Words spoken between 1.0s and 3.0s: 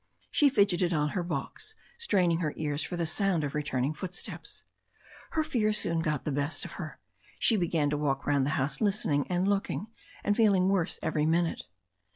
her box, straining her ears for